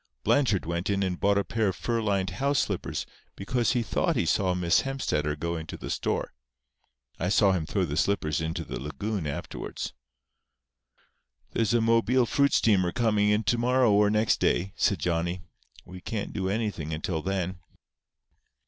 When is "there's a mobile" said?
11.51-12.25